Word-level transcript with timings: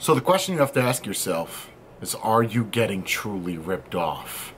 So 0.00 0.14
the 0.14 0.20
question 0.20 0.54
you 0.54 0.60
have 0.60 0.72
to 0.74 0.80
ask 0.80 1.04
yourself 1.06 1.70
is 2.00 2.14
are 2.14 2.44
you 2.44 2.64
getting 2.64 3.02
truly 3.02 3.58
ripped 3.58 3.96
off? 3.96 4.54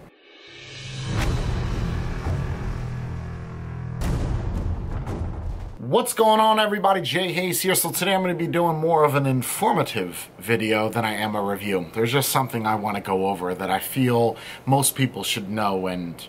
What's 5.79 6.13
going 6.13 6.41
on 6.41 6.61
everybody? 6.61 7.01
Jay 7.01 7.33
Hayes 7.33 7.63
here. 7.63 7.75
So 7.75 7.91
today 7.91 8.15
I'm 8.15 8.23
going 8.23 8.37
to 8.37 8.39
be 8.39 8.53
doing 8.53 8.77
more 8.77 9.03
of 9.03 9.15
an 9.15 9.25
informative 9.25 10.29
video 10.39 10.91
than 10.91 11.07
I 11.07 11.15
am 11.15 11.35
a 11.35 11.43
review. 11.43 11.87
There's 11.95 12.13
just 12.13 12.29
something 12.29 12.67
I 12.67 12.75
want 12.75 12.97
to 12.97 13.03
go 13.03 13.29
over 13.29 13.55
that 13.55 13.71
I 13.71 13.79
feel 13.79 14.37
most 14.67 14.95
people 14.95 15.25
should 15.25 15.49
know 15.49 15.87
and 15.87 16.23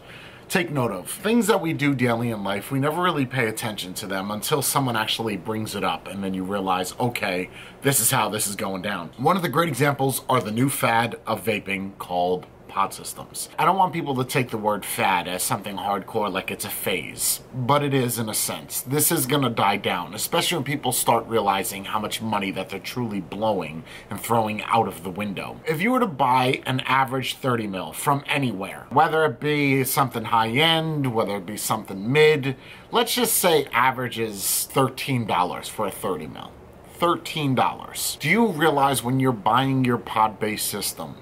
take 0.51 0.69
note 0.69 0.91
of. 0.91 1.09
Things 1.09 1.47
that 1.47 1.61
we 1.61 1.71
do 1.71 1.95
daily 1.95 2.29
in 2.29 2.43
life, 2.43 2.71
we 2.71 2.79
never 2.79 3.01
really 3.01 3.25
pay 3.25 3.47
attention 3.47 3.93
to 3.93 4.05
them 4.05 4.29
until 4.29 4.61
someone 4.61 4.97
actually 4.97 5.37
brings 5.37 5.75
it 5.75 5.83
up 5.83 6.09
and 6.09 6.21
then 6.21 6.33
you 6.33 6.43
realize, 6.43 6.93
okay, 6.99 7.49
this 7.83 8.01
is 8.01 8.11
how 8.11 8.27
this 8.27 8.47
is 8.47 8.57
going 8.57 8.81
down. 8.81 9.11
One 9.15 9.37
of 9.37 9.43
the 9.43 9.49
great 9.49 9.69
examples 9.69 10.23
are 10.27 10.41
the 10.41 10.51
new 10.51 10.69
fad 10.69 11.15
of 11.25 11.45
vaping 11.45 11.97
called 11.97 12.47
pod 12.71 12.93
systems. 12.93 13.49
I 13.59 13.65
don't 13.65 13.77
want 13.77 13.91
people 13.91 14.15
to 14.15 14.23
take 14.23 14.49
the 14.49 14.57
word 14.57 14.85
fad 14.85 15.27
as 15.27 15.43
something 15.43 15.75
hardcore 15.75 16.31
like 16.31 16.49
it's 16.49 16.63
a 16.63 16.69
phase, 16.69 17.41
but 17.53 17.83
it 17.83 17.93
is 17.93 18.17
in 18.17 18.29
a 18.29 18.33
sense. 18.33 18.81
This 18.81 19.11
is 19.11 19.25
gonna 19.25 19.49
die 19.49 19.75
down, 19.75 20.15
especially 20.15 20.57
when 20.57 20.63
people 20.63 20.93
start 20.93 21.27
realizing 21.27 21.83
how 21.85 21.99
much 21.99 22.21
money 22.21 22.49
that 22.51 22.69
they're 22.69 22.79
truly 22.79 23.19
blowing 23.19 23.83
and 24.09 24.19
throwing 24.19 24.63
out 24.63 24.87
of 24.87 25.03
the 25.03 25.09
window. 25.09 25.59
If 25.67 25.81
you 25.81 25.91
were 25.91 25.99
to 25.99 26.07
buy 26.07 26.61
an 26.65 26.79
average 26.81 27.35
30 27.35 27.67
mil 27.67 27.91
from 27.91 28.23
anywhere, 28.25 28.87
whether 28.89 29.25
it 29.25 29.41
be 29.41 29.83
something 29.83 30.25
high 30.25 30.49
end, 30.49 31.13
whether 31.13 31.35
it 31.35 31.45
be 31.45 31.57
something 31.57 32.09
mid, 32.09 32.55
let's 32.89 33.15
just 33.15 33.33
say 33.33 33.65
average 33.73 34.17
is 34.17 34.69
$13 34.73 35.67
for 35.69 35.87
a 35.87 35.91
30 35.91 36.27
mil. 36.27 36.51
$13. 36.99 38.19
Do 38.19 38.29
you 38.29 38.47
realize 38.47 39.03
when 39.03 39.19
you're 39.19 39.31
buying 39.31 39.83
your 39.83 39.97
pod-based 39.97 40.67
system 40.67 41.15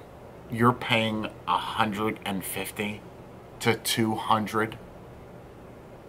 you're 0.52 0.74
paying 0.74 1.30
150 1.46 3.02
to 3.60 3.76
200 3.76 4.78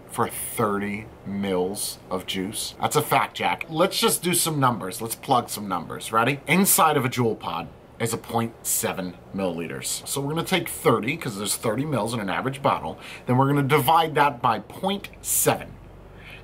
for 0.09 0.29
30 0.29 1.07
mils 1.25 1.99
of 2.11 2.27
juice. 2.27 2.75
That's 2.81 2.97
a 2.97 3.03
fact, 3.03 3.37
Jack. 3.37 3.65
Let's 3.69 3.99
just 3.99 4.23
do 4.23 4.35
some 4.35 4.59
numbers. 4.59 5.01
Let's 5.01 5.15
plug 5.15 5.49
some 5.49 5.69
numbers. 5.69 6.13
Ready? 6.13 6.41
Inside 6.47 6.97
of 6.97 7.05
a 7.05 7.09
Juul 7.09 7.39
pod 7.39 7.69
is 8.01 8.13
a 8.13 8.19
0.7 8.19 9.15
milliliters. 9.35 10.07
So 10.09 10.21
we're 10.21 10.31
gonna 10.31 10.43
take 10.43 10.69
30, 10.69 11.17
because 11.17 11.37
there's 11.37 11.57
30 11.57 11.85
mils 11.85 12.15
in 12.15 12.21
an 12.21 12.31
average 12.31 12.63
bottle, 12.63 12.99
then 13.27 13.37
we're 13.37 13.47
gonna 13.47 13.63
divide 13.63 14.15
that 14.17 14.43
by 14.43 14.59
0.7. 14.59 15.69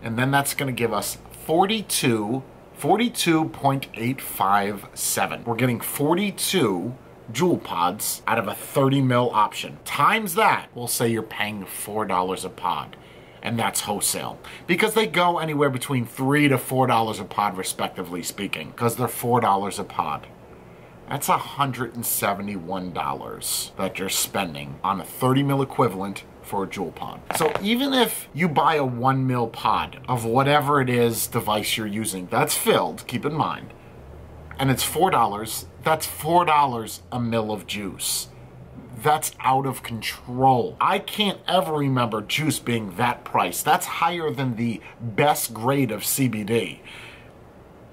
And 0.02 0.18
then 0.18 0.30
that's 0.30 0.54
gonna 0.54 0.72
give 0.72 0.92
us 0.92 1.18
42, 1.46 2.42
42.857. 2.78 5.44
We're 5.44 5.56
getting 5.56 5.80
42 5.80 6.94
Juul 7.32 7.62
pods 7.62 8.22
out 8.26 8.38
of 8.38 8.48
a 8.48 8.54
30 8.54 9.02
mil 9.02 9.30
option. 9.32 9.78
Times 9.84 10.34
that, 10.34 10.68
we'll 10.74 10.88
say 10.88 11.08
you're 11.08 11.22
paying 11.22 11.64
$4 11.64 12.44
a 12.44 12.48
pod. 12.48 12.96
And 13.42 13.58
that's 13.58 13.82
wholesale. 13.82 14.38
Because 14.66 14.94
they 14.94 15.06
go 15.06 15.38
anywhere 15.38 15.70
between 15.70 16.06
3 16.06 16.48
to 16.48 16.58
$4 16.58 17.20
a 17.20 17.24
pod, 17.24 17.56
respectively 17.56 18.22
speaking. 18.22 18.70
Because 18.70 18.96
they're 18.96 19.06
$4 19.06 19.78
a 19.78 19.84
pod. 19.84 20.26
That's 21.08 21.28
$171 21.28 23.76
that 23.76 23.98
you're 23.98 24.08
spending 24.08 24.78
on 24.82 25.00
a 25.00 25.04
30 25.04 25.44
mil 25.44 25.62
equivalent 25.62 26.24
for 26.42 26.64
a 26.64 26.66
Juul 26.66 26.94
pod. 26.94 27.20
So 27.36 27.52
even 27.60 27.92
if 27.92 28.28
you 28.34 28.48
buy 28.48 28.76
a 28.76 28.84
one 28.84 29.26
mil 29.26 29.48
pod 29.48 30.00
of 30.08 30.24
whatever 30.24 30.80
it 30.80 30.88
is 30.88 31.26
device 31.26 31.76
you're 31.76 31.86
using 31.86 32.28
that's 32.30 32.56
filled, 32.56 33.06
keep 33.06 33.24
in 33.24 33.34
mind, 33.34 33.72
and 34.58 34.70
it's 34.70 34.84
$4, 34.84 35.64
that's 35.86 36.08
$4 36.08 37.00
a 37.12 37.20
mill 37.20 37.52
of 37.52 37.68
juice. 37.68 38.26
That's 39.04 39.30
out 39.38 39.66
of 39.66 39.84
control. 39.84 40.76
I 40.80 40.98
can't 40.98 41.38
ever 41.46 41.74
remember 41.74 42.22
juice 42.22 42.58
being 42.58 42.96
that 42.96 43.22
price. 43.22 43.62
That's 43.62 43.86
higher 43.86 44.32
than 44.32 44.56
the 44.56 44.80
best 45.00 45.54
grade 45.54 45.92
of 45.92 46.00
CBD. 46.02 46.80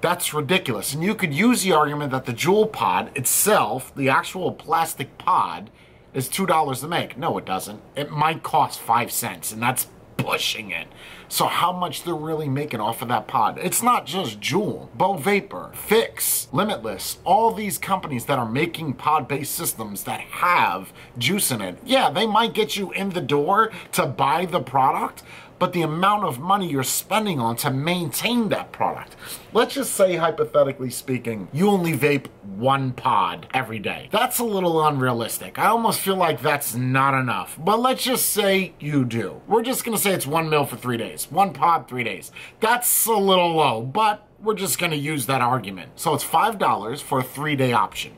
That's 0.00 0.34
ridiculous. 0.34 0.92
And 0.92 1.04
you 1.04 1.14
could 1.14 1.32
use 1.32 1.62
the 1.62 1.72
argument 1.72 2.10
that 2.10 2.24
the 2.24 2.32
Juul 2.32 2.72
pod 2.72 3.16
itself, 3.16 3.94
the 3.94 4.08
actual 4.08 4.50
plastic 4.50 5.16
pod, 5.16 5.70
is 6.12 6.28
$2 6.28 6.80
to 6.80 6.88
make. 6.88 7.16
No, 7.16 7.38
it 7.38 7.44
doesn't. 7.44 7.80
It 7.94 8.10
might 8.10 8.42
cost 8.42 8.80
5 8.80 9.12
cents, 9.12 9.52
and 9.52 9.62
that's 9.62 9.86
pushing 10.16 10.70
it. 10.70 10.86
So 11.28 11.46
how 11.46 11.72
much 11.72 12.04
they're 12.04 12.14
really 12.14 12.48
making 12.48 12.80
off 12.80 13.02
of 13.02 13.08
that 13.08 13.26
pod. 13.26 13.58
It's 13.60 13.82
not 13.82 14.06
just 14.06 14.40
Juul, 14.40 14.88
Bo 14.94 15.14
Vapor, 15.14 15.72
Phix, 15.74 16.48
Limitless, 16.52 17.18
all 17.24 17.52
these 17.52 17.78
companies 17.78 18.26
that 18.26 18.38
are 18.38 18.48
making 18.48 18.94
pod-based 18.94 19.52
systems 19.52 20.04
that 20.04 20.20
have 20.20 20.92
juice 21.18 21.50
in 21.50 21.60
it. 21.60 21.78
Yeah, 21.84 22.10
they 22.10 22.26
might 22.26 22.54
get 22.54 22.76
you 22.76 22.92
in 22.92 23.10
the 23.10 23.20
door 23.20 23.72
to 23.92 24.06
buy 24.06 24.44
the 24.46 24.60
product, 24.60 25.22
but 25.58 25.72
the 25.72 25.82
amount 25.82 26.24
of 26.24 26.38
money 26.38 26.68
you're 26.68 26.82
spending 26.82 27.40
on 27.40 27.56
to 27.56 27.70
maintain 27.70 28.48
that 28.48 28.72
product. 28.72 29.16
Let's 29.52 29.74
just 29.74 29.94
say, 29.94 30.16
hypothetically 30.16 30.90
speaking, 30.90 31.48
you 31.52 31.68
only 31.68 31.96
vape 31.96 32.26
one 32.56 32.92
pod 32.92 33.46
every 33.54 33.78
day. 33.78 34.08
That's 34.10 34.38
a 34.38 34.44
little 34.44 34.84
unrealistic. 34.86 35.58
I 35.58 35.66
almost 35.66 36.00
feel 36.00 36.16
like 36.16 36.40
that's 36.40 36.74
not 36.74 37.18
enough. 37.18 37.56
But 37.58 37.80
let's 37.80 38.02
just 38.02 38.26
say 38.26 38.74
you 38.80 39.04
do. 39.04 39.40
We're 39.46 39.62
just 39.62 39.84
gonna 39.84 39.98
say 39.98 40.12
it's 40.12 40.26
one 40.26 40.48
mil 40.48 40.66
for 40.66 40.76
three 40.76 40.96
days. 40.96 41.30
One 41.30 41.52
pod, 41.52 41.88
three 41.88 42.04
days. 42.04 42.32
That's 42.60 43.06
a 43.06 43.12
little 43.12 43.54
low, 43.54 43.82
but 43.82 44.26
we're 44.40 44.54
just 44.54 44.78
gonna 44.78 44.96
use 44.96 45.26
that 45.26 45.40
argument. 45.40 45.92
So 45.96 46.14
it's 46.14 46.24
$5 46.24 47.02
for 47.02 47.20
a 47.20 47.22
three 47.22 47.56
day 47.56 47.72
option. 47.72 48.12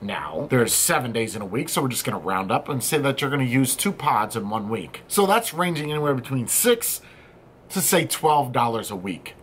Now, 0.00 0.46
there's 0.50 0.72
seven 0.72 1.12
days 1.12 1.36
in 1.36 1.42
a 1.42 1.46
week, 1.46 1.68
so 1.68 1.82
we're 1.82 1.88
just 1.88 2.04
gonna 2.04 2.18
round 2.18 2.50
up 2.50 2.68
and 2.68 2.82
say 2.82 2.98
that 2.98 3.20
you're 3.20 3.30
gonna 3.30 3.44
use 3.44 3.76
two 3.76 3.92
pods 3.92 4.36
in 4.36 4.48
one 4.48 4.68
week. 4.68 5.02
So 5.08 5.26
that's 5.26 5.54
ranging 5.54 5.90
anywhere 5.90 6.14
between 6.14 6.46
six 6.46 7.00
to 7.70 7.80
say 7.80 8.06
$12 8.06 8.90
a 8.90 8.96
week. 8.96 9.34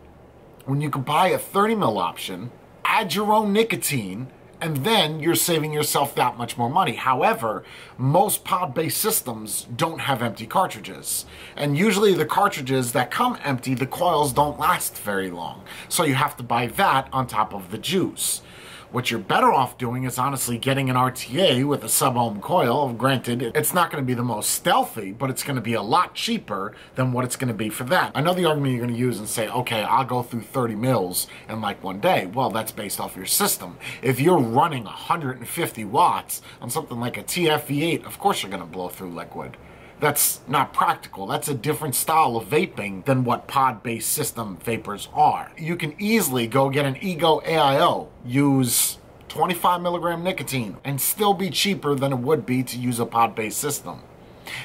When 0.66 0.82
you 0.82 0.90
can 0.90 1.02
buy 1.02 1.30
a 1.30 1.38
30 1.38 1.76
mil 1.76 1.98
option, 1.98 2.52
add 2.86 3.16
your 3.16 3.34
own 3.34 3.54
nicotine, 3.54 4.28
and 4.62 4.78
then 4.78 5.20
you're 5.20 5.36
saving 5.36 5.72
yourself 5.74 6.14
that 6.16 6.38
much 6.38 6.58
more 6.58 6.70
money. 6.70 6.94
However, 6.96 7.64
most 7.98 8.44
pod-based 8.44 8.98
systems 8.98 9.66
don't 9.76 10.02
have 10.02 10.22
empty 10.22 10.46
cartridges. 10.46 11.26
And 11.56 11.78
usually 11.78 12.14
the 12.14 12.26
cartridges 12.26 12.92
that 12.92 13.10
come 13.10 13.38
empty, 13.44 13.74
the 13.74 13.88
coils 13.88 14.34
don't 14.34 14.60
last 14.60 14.98
very 14.98 15.32
long. 15.32 15.64
So 15.88 16.04
you 16.04 16.16
have 16.16 16.36
to 16.38 16.44
buy 16.44 16.68
that 16.68 17.08
on 17.14 17.28
top 17.28 17.54
of 17.54 17.72
the 17.72 17.78
juice. 17.78 18.42
What 18.92 19.12
you're 19.12 19.20
better 19.20 19.54
off 19.54 19.78
doing 19.78 20.06
is 20.06 20.18
honestly 20.18 20.58
getting 20.58 20.90
an 20.90 20.96
RTA 20.96 21.64
with 21.64 21.84
a 21.84 21.90
sub-ohm 21.90 22.42
coil. 22.42 22.92
Granted, 22.92 23.52
it's 23.54 23.72
not 23.72 23.92
going 23.92 24.04
to 24.04 24.08
be 24.08 24.16
the 24.16 24.24
most 24.24 24.50
stealthy, 24.50 25.12
but 25.12 25.30
it's 25.30 25.44
going 25.44 25.58
to 25.58 25.62
be 25.62 25.76
a 25.76 25.82
lot 25.84 26.16
cheaper 26.16 26.74
than 26.96 27.12
what 27.12 27.24
it's 27.24 27.36
going 27.36 27.50
to 27.50 27.54
be 27.54 27.70
for 27.70 27.84
that. 27.84 28.12
I 28.16 28.22
know 28.22 28.34
the 28.34 28.46
argument 28.46 28.74
you're 28.74 28.84
going 28.84 28.96
to 28.96 29.00
use 29.00 29.20
and 29.20 29.30
say, 29.30 29.48
okay, 29.48 29.84
I'll 29.84 30.06
go 30.06 30.24
through 30.24 30.42
30 30.42 30.74
mils 30.74 31.28
in 31.48 31.62
like 31.62 31.84
one 31.84 32.00
day. 32.00 32.26
Well, 32.26 32.50
that's 32.50 32.72
based 32.72 33.00
off 33.00 33.16
your 33.16 33.28
system. 33.28 33.78
If 34.02 34.20
you're 34.20 34.40
running 34.40 34.86
150 34.86 35.86
watts 35.86 36.42
on 36.60 36.72
something 36.72 37.00
like 37.00 37.16
a 37.16 37.24
TFV8, 37.24 38.08
of 38.08 38.18
course 38.18 38.42
you're 38.42 38.50
going 38.50 38.64
to 38.64 38.68
blow 38.68 38.90
through 38.90 39.12
liquid. 39.12 39.56
That's 40.00 40.40
not 40.48 40.74
practical. 40.74 41.28
That's 41.28 41.50
a 41.50 41.54
different 41.54 41.94
style 41.94 42.38
of 42.38 42.48
vaping 42.48 43.04
than 43.04 43.26
what 43.26 43.48
pod-based 43.48 44.10
system 44.10 44.58
vapors 44.64 45.10
are. 45.14 45.52
You 45.58 45.76
can 45.76 45.94
easily 46.00 46.48
go 46.48 46.70
get 46.70 46.86
an 46.86 46.98
Ego 47.02 47.42
AIO, 47.42 48.08
use 48.26 48.98
25 49.28 49.82
milligram 49.82 50.24
nicotine, 50.24 50.78
and 50.86 51.02
still 51.02 51.34
be 51.34 51.50
cheaper 51.50 51.96
than 51.96 52.14
it 52.14 52.20
would 52.20 52.46
be 52.46 52.64
to 52.64 52.78
use 52.78 53.00
a 53.00 53.06
pod-based 53.06 53.58
system. 53.58 54.02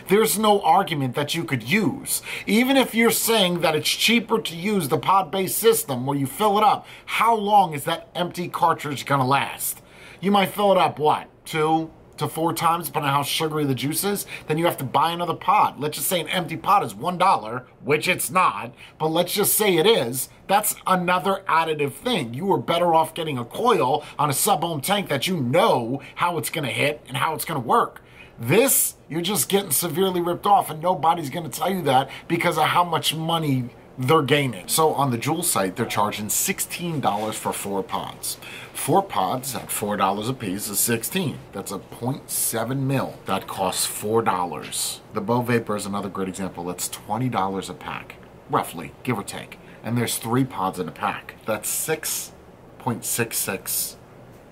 There's 0.09 0.39
no 0.39 0.61
argument 0.62 1.15
that 1.17 1.34
you 1.34 1.45
could 1.45 1.62
use. 1.62 2.22
Even 2.47 2.77
if 2.77 2.95
you're 2.95 3.11
saying 3.11 3.61
that 3.61 3.75
it's 3.75 3.91
cheaper 3.91 4.41
to 4.41 4.56
use 4.56 4.89
the 4.89 4.99
pod-based 4.99 5.59
system 5.59 6.06
where 6.06 6.16
you 6.16 6.27
fill 6.27 6.59
it 6.59 6.65
up, 6.65 6.87
how 7.06 7.34
long 7.34 7.75
is 7.75 7.84
that 7.84 8.09
empty 8.15 8.49
cartridge 8.49 9.05
gonna 9.05 9.27
last? 9.27 9.83
You 10.21 10.31
might 10.31 10.51
fill 10.51 10.72
it 10.72 10.78
up, 10.78 10.98
what, 10.98 11.28
two, 11.45 11.91
to 12.16 12.28
four 12.28 12.53
times, 12.53 12.87
depending 12.87 13.09
on 13.09 13.15
how 13.15 13.22
sugary 13.22 13.65
the 13.65 13.75
juice 13.75 14.05
is, 14.05 14.27
then 14.47 14.59
you 14.59 14.65
have 14.65 14.77
to 14.78 14.84
buy 14.84 15.13
another 15.13 15.34
pod. 15.34 15.78
Let's 15.81 15.97
just 15.97 16.09
say 16.09 16.21
an 16.21 16.28
empty 16.28 16.57
pod 16.57 16.84
is 16.84 16.95
$1, 16.95 17.65
which 17.83 18.09
it's 18.09 18.31
not, 18.31 18.75
but 18.99 19.09
let's 19.09 19.33
just 19.33 19.55
say 19.55 19.77
it 19.77 19.87
is. 19.87 20.28
That's 20.47 20.77
another 20.87 21.43
additive 21.49 21.93
thing. 21.93 22.34
You 22.34 22.53
are 22.53 22.59
better 22.59 22.95
off 22.95 23.15
getting 23.15 23.39
a 23.39 23.45
coil 23.45 24.05
on 24.19 24.31
a 24.31 24.34
sub-ohm 24.34 24.81
tank 24.81 25.09
that 25.09 25.27
you 25.27 25.41
know 25.41 26.03
how 26.16 26.39
it's 26.39 26.51
going 26.51 26.66
to 26.66 26.72
hit 26.72 27.03
and 27.09 27.16
how 27.16 27.34
it's 27.34 27.45
going 27.45 27.61
to 27.61 27.66
work. 27.66 28.03
This, 28.39 28.97
you're 29.09 29.21
just 29.21 29.49
getting 29.49 29.71
severely 29.71 30.21
ripped 30.21 30.47
off, 30.47 30.69
and 30.69 30.83
nobody's 30.83 31.31
going 31.31 31.49
to 31.49 31.59
tell 31.59 31.72
you 31.72 31.83
that 31.83 32.11
because 32.27 32.59
of 32.59 32.65
how 32.65 32.84
much 32.84 33.15
money 33.15 33.71
they're 33.96 34.22
gaining. 34.22 34.66
So 34.68 34.92
on 34.94 35.10
the 35.10 35.18
Juul 35.18 35.44
site, 35.44 35.76
they're 35.76 35.86
charging 35.86 36.26
$16 36.26 37.34
for 37.34 37.52
four 37.52 37.82
pods. 37.82 38.38
Four 38.72 39.02
pods 39.02 39.54
at 39.54 39.68
$4 39.68 40.28
a 40.28 40.32
piece 40.32 40.68
is 40.68 40.80
16. 40.80 41.38
That's 41.52 41.70
a 41.72 41.78
0.7 41.78 42.78
mil. 42.80 43.18
That 43.26 43.46
costs 43.46 43.86
$4. 43.86 45.00
The 45.12 45.20
Bow 45.20 45.42
Vapor 45.42 45.76
is 45.76 45.86
another 45.86 46.08
great 46.08 46.28
example. 46.28 46.64
That's 46.64 46.88
$20 46.88 47.70
a 47.70 47.74
pack, 47.74 48.16
roughly, 48.50 48.92
give 49.04 49.18
or 49.18 49.22
take. 49.22 49.58
And 49.82 49.96
there's 49.96 50.18
three 50.18 50.44
pods 50.44 50.80
in 50.80 50.88
a 50.88 50.92
pack. 50.92 51.36
That's 51.46 51.70
6.66 51.88 53.96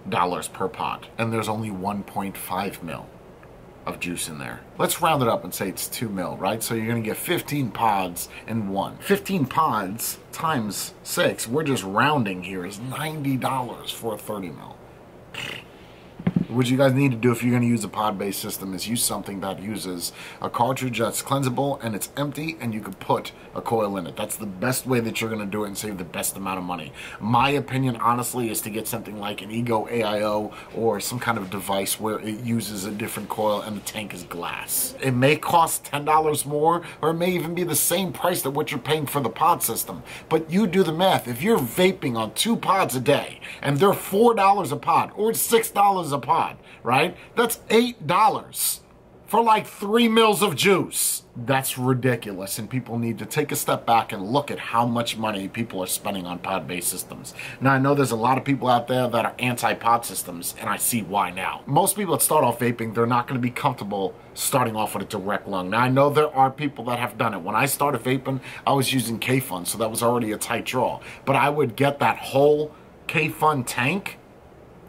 dollars 0.08 0.48
per 0.48 0.68
pod. 0.68 1.06
And 1.16 1.32
there's 1.32 1.48
only 1.48 1.70
1.5 1.70 2.82
mil 2.82 3.06
of 3.86 4.00
juice 4.00 4.28
in 4.28 4.38
there. 4.38 4.60
Let's 4.78 5.00
round 5.00 5.22
it 5.22 5.28
up 5.28 5.44
and 5.44 5.52
say 5.52 5.68
it's 5.68 5.88
2 5.88 6.08
mil, 6.08 6.36
right? 6.36 6.62
So 6.62 6.74
you're 6.74 6.86
going 6.86 7.02
to 7.02 7.08
get 7.08 7.16
15 7.16 7.70
pods 7.70 8.28
in 8.46 8.68
one. 8.68 8.96
15 8.98 9.46
pods 9.46 10.18
times 10.30 10.94
6, 11.02 11.48
we're 11.48 11.64
just 11.64 11.84
rounding 11.84 12.42
here, 12.42 12.64
is 12.64 12.78
$90 12.78 13.92
for 13.92 14.14
a 14.14 14.18
30 14.18 14.50
mil. 14.50 14.76
What 16.52 16.68
you 16.68 16.76
guys 16.76 16.92
need 16.92 17.12
to 17.12 17.16
do 17.16 17.32
if 17.32 17.42
you're 17.42 17.50
going 17.50 17.62
to 17.62 17.68
use 17.68 17.82
a 17.82 17.88
pod-based 17.88 18.38
system 18.38 18.74
is 18.74 18.86
use 18.86 19.02
something 19.02 19.40
that 19.40 19.62
uses 19.62 20.12
a 20.42 20.50
cartridge 20.50 20.98
that's 20.98 21.22
cleansable 21.22 21.82
and 21.82 21.94
it's 21.94 22.10
empty 22.14 22.58
and 22.60 22.74
you 22.74 22.82
can 22.82 22.92
put 22.92 23.32
a 23.54 23.62
coil 23.62 23.96
in 23.96 24.06
it. 24.06 24.16
That's 24.16 24.36
the 24.36 24.44
best 24.44 24.86
way 24.86 25.00
that 25.00 25.18
you're 25.18 25.30
going 25.30 25.40
to 25.40 25.50
do 25.50 25.64
it 25.64 25.68
and 25.68 25.78
save 25.78 25.96
the 25.96 26.04
best 26.04 26.36
amount 26.36 26.58
of 26.58 26.64
money. 26.64 26.92
My 27.20 27.48
opinion, 27.48 27.96
honestly, 27.96 28.50
is 28.50 28.60
to 28.62 28.70
get 28.70 28.86
something 28.86 29.18
like 29.18 29.40
an 29.40 29.50
Ego 29.50 29.86
AIO 29.86 30.52
or 30.76 31.00
some 31.00 31.18
kind 31.18 31.38
of 31.38 31.48
device 31.48 31.98
where 31.98 32.18
it 32.18 32.40
uses 32.40 32.84
a 32.84 32.90
different 32.90 33.30
coil 33.30 33.62
and 33.62 33.78
the 33.78 33.80
tank 33.80 34.12
is 34.12 34.24
glass. 34.24 34.94
It 35.00 35.12
may 35.12 35.36
cost 35.36 35.84
$10 35.84 36.44
more 36.44 36.82
or 37.00 37.10
it 37.10 37.14
may 37.14 37.30
even 37.30 37.54
be 37.54 37.64
the 37.64 37.74
same 37.74 38.12
price 38.12 38.42
that 38.42 38.50
what 38.50 38.70
you're 38.70 38.78
paying 38.78 39.06
for 39.06 39.22
the 39.22 39.30
pod 39.30 39.62
system. 39.62 40.02
But 40.28 40.50
you 40.50 40.66
do 40.66 40.82
the 40.82 40.92
math. 40.92 41.28
If 41.28 41.42
you're 41.42 41.58
vaping 41.58 42.14
on 42.14 42.34
two 42.34 42.56
pods 42.56 42.94
a 42.94 43.00
day 43.00 43.40
and 43.62 43.78
they're 43.78 43.92
$4 43.92 44.70
a 44.70 44.76
pod 44.76 45.12
or 45.16 45.32
$6 45.32 46.12
a 46.12 46.18
pod, 46.18 46.41
right? 46.82 47.16
That's 47.36 47.58
$8 47.68 48.80
for 49.32 49.42
like 49.42 49.66
three 49.66 50.08
mils 50.08 50.42
of 50.42 50.54
juice. 50.54 51.22
That's 51.34 51.78
ridiculous, 51.78 52.58
and 52.58 52.68
people 52.68 52.98
need 52.98 53.18
to 53.18 53.24
take 53.24 53.50
a 53.50 53.56
step 53.56 53.86
back 53.86 54.12
and 54.12 54.30
look 54.30 54.50
at 54.50 54.58
how 54.58 54.84
much 54.84 55.16
money 55.16 55.48
people 55.48 55.82
are 55.82 55.86
spending 55.86 56.26
on 56.26 56.38
pod-based 56.38 56.90
systems. 56.90 57.32
Now, 57.58 57.72
I 57.72 57.78
know 57.78 57.94
there's 57.94 58.10
a 58.10 58.16
lot 58.16 58.36
of 58.36 58.44
people 58.44 58.68
out 58.68 58.88
there 58.88 59.08
that 59.08 59.24
are 59.24 59.34
anti-pod 59.38 60.04
systems, 60.04 60.54
and 60.60 60.68
I 60.68 60.76
see 60.76 61.00
why 61.00 61.30
now. 61.30 61.62
Most 61.64 61.96
people 61.96 62.12
that 62.14 62.20
start 62.20 62.44
off 62.44 62.58
vaping, 62.58 62.94
they're 62.94 63.06
not 63.06 63.26
going 63.26 63.40
to 63.40 63.42
be 63.42 63.50
comfortable 63.50 64.14
starting 64.34 64.76
off 64.76 64.94
with 64.94 65.04
a 65.04 65.06
direct 65.06 65.48
lung. 65.48 65.70
Now, 65.70 65.80
I 65.80 65.88
know 65.88 66.10
there 66.10 66.36
are 66.36 66.50
people 66.50 66.84
that 66.84 66.98
have 66.98 67.16
done 67.16 67.32
it. 67.32 67.40
When 67.40 67.54
I 67.54 67.64
started 67.64 68.02
vaping, 68.02 68.42
I 68.66 68.74
was 68.74 68.92
using 68.92 69.18
Kayfun, 69.18 69.66
so 69.66 69.78
that 69.78 69.90
was 69.90 70.02
already 70.02 70.32
a 70.32 70.36
tight 70.36 70.66
draw. 70.66 71.00
But 71.24 71.36
I 71.36 71.48
would 71.48 71.74
get 71.74 72.00
that 72.00 72.18
whole 72.18 72.74
Kayfun 73.08 73.64
tank, 73.66 74.18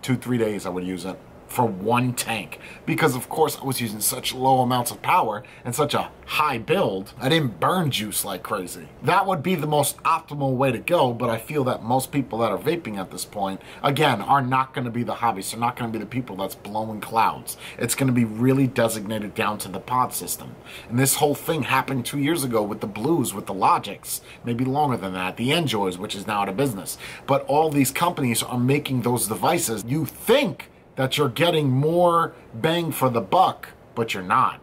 two, 0.01 0.17
three 0.17 0.37
days 0.37 0.65
I 0.65 0.69
would 0.69 0.85
use 0.85 1.05
it 1.05 1.17
for 1.53 1.65
one 1.65 2.13
tank. 2.13 2.59
Because 2.85 3.15
of 3.15 3.29
course 3.29 3.57
I 3.61 3.65
was 3.65 3.79
using 3.79 3.99
such 3.99 4.33
low 4.33 4.61
amounts 4.61 4.89
of 4.89 5.01
power 5.03 5.43
and 5.63 5.75
such 5.75 5.93
a 5.93 6.09
high 6.25 6.57
build 6.57 7.13
I 7.19 7.29
didn't 7.29 7.59
burn 7.59 7.91
juice 7.91 8.25
like 8.25 8.41
crazy. 8.41 8.87
That 9.03 9.27
would 9.27 9.43
be 9.43 9.55
the 9.55 9.67
most 9.67 9.97
optimal 10.03 10.55
way 10.55 10.71
to 10.71 10.79
go 10.79 11.13
but 11.13 11.29
I 11.29 11.37
feel 11.37 11.63
that 11.65 11.83
most 11.83 12.11
people 12.11 12.39
that 12.39 12.51
are 12.51 12.57
vaping 12.57 12.97
at 12.97 13.11
this 13.11 13.23
point 13.23 13.61
again 13.83 14.21
are 14.21 14.41
not 14.41 14.73
going 14.73 14.85
to 14.85 14.91
be 14.91 15.03
the 15.03 15.13
hobbyists. 15.13 15.51
They're 15.51 15.59
not 15.59 15.75
going 15.75 15.91
to 15.91 15.97
be 15.97 16.03
the 16.03 16.09
people 16.09 16.35
that's 16.35 16.55
blowing 16.55 17.01
clouds. 17.01 17.57
It's 17.77 17.95
going 17.95 18.07
to 18.07 18.13
be 18.13 18.25
really 18.25 18.65
designated 18.65 19.35
down 19.35 19.59
to 19.59 19.69
the 19.69 19.79
pod 19.79 20.13
system. 20.13 20.55
And 20.89 20.97
this 20.97 21.15
whole 21.15 21.35
thing 21.35 21.63
happened 21.63 22.05
two 22.05 22.19
years 22.19 22.43
ago 22.43 22.63
with 22.63 22.81
the 22.81 22.87
blues 22.87 23.33
with 23.33 23.45
the 23.45 23.53
logics 23.53 24.21
maybe 24.43 24.65
longer 24.65 24.97
than 24.97 25.13
that 25.13 25.37
the 25.37 25.51
enjoys 25.51 25.97
which 25.97 26.15
is 26.15 26.25
now 26.25 26.41
out 26.41 26.49
of 26.49 26.57
business. 26.57 26.97
But 27.27 27.45
all 27.45 27.69
these 27.69 27.91
companies 27.91 28.41
are 28.41 28.59
making 28.59 29.03
those 29.03 29.27
devices. 29.27 29.83
You 29.85 30.05
think 30.05 30.69
that 30.95 31.17
you're 31.17 31.29
getting 31.29 31.69
more 31.69 32.33
bang 32.53 32.91
for 32.91 33.09
the 33.09 33.21
buck, 33.21 33.69
but 33.95 34.13
you're 34.13 34.23
not 34.23 34.59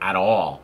at 0.00 0.16
all. 0.16 0.62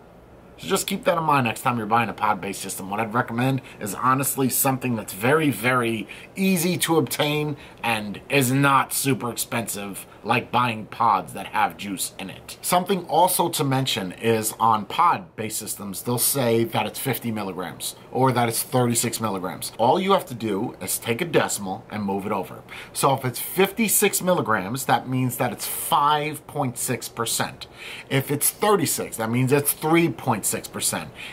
So 0.61 0.69
just 0.69 0.87
keep 0.87 1.05
that 1.05 1.17
in 1.17 1.25
mind 1.25 1.47
next 1.47 1.63
time 1.63 1.79
you're 1.79 1.87
buying 1.87 2.11
a 2.11 2.13
pod-based 2.13 2.61
system. 2.61 2.91
What 2.91 3.01
I'd 3.01 3.15
recommend 3.15 3.63
is 3.81 3.95
honestly 3.95 4.51
something 4.51 4.95
that's 4.95 5.15
very, 5.15 5.49
very 5.49 6.07
easy 6.37 6.77
to 6.79 6.99
obtain 6.99 7.57
and 7.83 8.21
is 8.29 8.53
not 8.53 8.93
super 8.93 9.31
expensive 9.31 10.07
like 10.23 10.53
buying 10.53 10.85
pods 10.85 11.33
that 11.33 11.47
have 11.47 11.79
juice 11.79 12.13
in 12.19 12.29
it. 12.29 12.59
Something 12.61 13.07
also 13.07 13.49
to 13.49 13.65
mention 13.65 14.13
is 14.13 14.53
on 14.61 14.85
pod-based 14.85 15.59
systems, 15.59 16.03
they'll 16.03 16.19
say 16.19 16.65
that 16.65 16.85
it's 16.85 16.99
50 16.99 17.31
milligrams 17.31 17.97
or 18.13 18.31
that 18.33 18.51
it's 18.51 18.63
36 18.63 19.19
milligrams. 19.19 19.73
All 19.79 19.99
you 19.99 20.13
have 20.13 20.27
to 20.27 20.35
do 20.35 20.77
is 20.83 20.99
take 20.99 21.23
a 21.23 21.25
decimal 21.25 21.87
and 21.91 22.03
move 22.03 22.27
it 22.27 22.33
over. 22.33 22.61
So 22.93 23.15
if 23.15 23.25
it's 23.25 23.41
56 23.41 24.21
milligrams, 24.21 24.85
that 24.85 25.09
means 25.09 25.39
that 25.39 25.55
it's 25.55 25.67
5.6%. 25.67 27.67
If 28.11 28.31
it's 28.31 28.51
36, 28.51 29.17
that 29.17 29.31
means 29.31 29.53
it's 29.53 29.73
3.6%. 29.73 30.50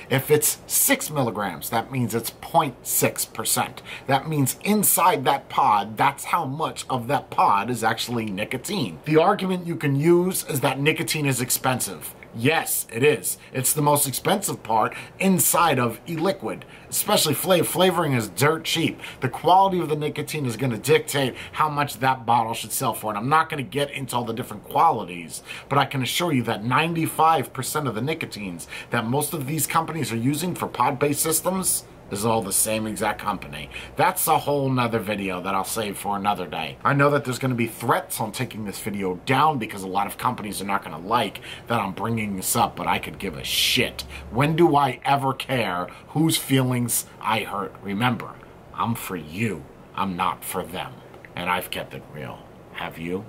If 0.09 0.31
it's 0.31 0.59
6 0.67 1.09
milligrams, 1.09 1.69
that 1.69 1.91
means 1.91 2.15
it's 2.15 2.31
0.6%. 2.31 3.77
That 4.07 4.27
means 4.27 4.57
inside 4.63 5.25
that 5.25 5.49
pod, 5.49 5.97
that's 5.97 6.25
how 6.25 6.45
much 6.45 6.85
of 6.89 7.07
that 7.07 7.29
pod 7.29 7.69
is 7.69 7.83
actually 7.83 8.25
nicotine. 8.25 8.99
The 9.05 9.17
argument 9.17 9.67
you 9.67 9.75
can 9.75 9.95
use 9.95 10.45
is 10.45 10.61
that 10.61 10.79
nicotine 10.79 11.25
is 11.25 11.41
expensive. 11.41 12.13
Yes, 12.37 12.85
it 12.93 13.01
is. 13.01 13.39
It's 13.51 13.73
the 13.73 13.81
most 13.81 14.07
expensive 14.07 14.61
part 14.61 14.95
inside 15.17 15.79
of 15.79 15.99
e-liquid. 16.07 16.65
Especially 16.87 17.33
flavor. 17.33 17.63
Flavoring 17.63 18.13
is 18.13 18.29
dirt 18.29 18.63
cheap. 18.63 18.99
The 19.21 19.29
quality 19.29 19.79
of 19.79 19.89
the 19.89 19.95
nicotine 19.95 20.45
is 20.45 20.55
going 20.55 20.71
to 20.71 20.77
dictate 20.77 21.35
how 21.53 21.67
much 21.67 21.97
that 21.97 22.27
bottle 22.27 22.53
should 22.53 22.71
sell 22.71 22.93
for. 22.93 23.09
And 23.09 23.17
I'm 23.17 23.29
not 23.29 23.49
going 23.49 23.63
to 23.63 23.69
get 23.69 23.89
into 23.89 24.15
all 24.15 24.23
the 24.23 24.33
different 24.33 24.65
qualities, 24.65 25.41
but 25.67 25.79
I 25.79 25.85
can 25.85 26.03
assure 26.03 26.31
you 26.31 26.43
that 26.43 26.63
95% 26.63 27.87
of 27.87 27.95
the 27.95 28.01
nicotines 28.01 28.67
that 28.91 29.07
most 29.07 29.33
of 29.33 29.47
these 29.47 29.65
companies 29.65 30.11
are 30.11 30.17
using 30.17 30.53
for 30.53 30.67
pod-based 30.67 31.21
systems 31.21 31.85
is 32.12 32.25
all 32.25 32.42
the 32.42 32.54
same 32.54 32.88
exact 32.88 33.19
company. 33.19 33.69
That's 33.95 34.27
a 34.27 34.39
whole 34.39 34.69
nother 34.69 35.00
video 35.00 35.42
that 35.42 35.54
I'll 35.54 35.63
save 35.63 35.98
for 35.98 36.15
another 36.15 36.48
day. 36.48 36.77
I 36.83 36.94
know 36.94 37.09
that 37.09 37.25
there's 37.25 37.39
going 37.39 37.51
to 37.51 37.56
be 37.56 37.68
threats 37.68 38.19
on 38.19 38.31
taking 38.31 38.65
this 38.65 38.80
video 38.80 39.15
down 39.25 39.57
because 39.57 39.83
a 39.83 39.88
lot 39.88 40.07
of 40.07 40.18
companies 40.18 40.62
are 40.62 40.65
not 40.65 40.83
going 40.83 41.01
to 41.01 41.07
like 41.07 41.42
that 41.68 41.80
I'm 41.80 41.94
bringing 41.94 42.36
this 42.36 42.56
up, 42.56 42.75
but 42.75 42.88
I 42.88 43.00
could 43.00 43.19
give 43.19 43.36
a 43.36 43.44
shit. 43.44 44.01
When 44.31 44.56
do 44.56 44.75
I 44.75 45.00
ever 45.04 45.33
care 45.33 45.88
whose 46.09 46.38
feelings 46.38 47.06
I 47.21 47.42
hurt? 47.42 47.75
Remember, 47.81 48.36
I'm 48.74 48.95
for 48.95 49.15
you. 49.15 49.63
I'm 49.95 50.15
not 50.15 50.44
for 50.44 50.63
them. 50.63 50.94
And 51.36 51.50
I've 51.50 51.71
kept 51.71 51.94
it 51.94 52.04
real. 52.13 52.39
Have 52.74 52.98
you? 52.98 53.25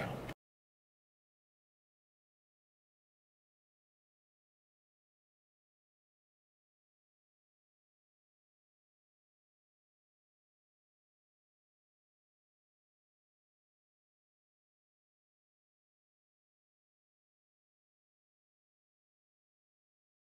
Out. 0.00 0.23